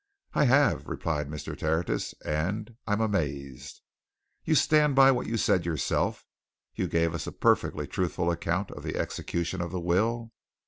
"I 0.33 0.45
have!" 0.45 0.87
replied 0.87 1.29
Mr. 1.29 1.55
Tertius. 1.55 2.15
"And 2.25 2.75
I 2.87 2.93
am 2.93 3.01
amazed!" 3.01 3.81
"You 4.43 4.55
stand 4.55 4.95
by 4.95 5.11
what 5.11 5.27
you 5.27 5.37
said 5.37 5.63
yourself? 5.63 6.25
You 6.73 6.87
gave 6.87 7.13
us 7.13 7.27
a 7.27 7.31
perfectly 7.31 7.85
truthful 7.85 8.31
account 8.31 8.71
of 8.71 8.81
the 8.81 8.95
execution 8.95 9.61
of 9.61 9.69
the 9.69 9.79
will?" 9.79 10.31